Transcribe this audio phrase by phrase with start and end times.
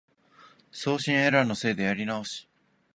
[0.71, 2.49] 送信エラーのせいでやり直し